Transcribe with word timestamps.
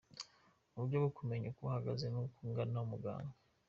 Uburyo 0.75 0.97
bwo 1.01 1.11
kumenya 1.17 1.45
uko 1.51 1.61
uhagaze 1.67 2.05
ni 2.09 2.19
ukugana 2.25 2.79
muganga 2.91 3.35